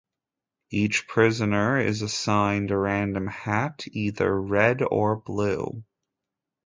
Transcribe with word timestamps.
Each 0.71 1.07
prisoner 1.07 1.79
is 1.79 2.01
assigned 2.01 2.71
a 2.71 2.77
random 2.79 3.27
hat, 3.27 3.83
either 3.91 4.41
red 4.41 4.81
or 4.81 5.15
blue. 5.15 5.83